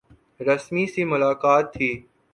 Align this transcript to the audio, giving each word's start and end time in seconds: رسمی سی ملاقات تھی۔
رسمی 0.39 0.85
سی 0.93 1.03
ملاقات 1.03 1.65
تھی۔ 1.73 1.91